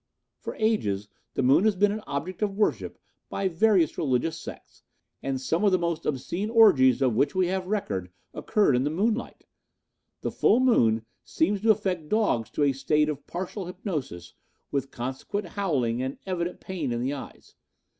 [0.39, 2.97] "For ages the moon has been an object of worship
[3.29, 4.81] by various religious sects,
[5.21, 8.89] and some of the most obscene orgies of which we have record occurred in the
[8.89, 9.45] moonlight.
[10.21, 14.33] The full moon seems to affect dogs to a state of partial hypnosis
[14.71, 17.53] with consequent howling and evident pain in the eyes.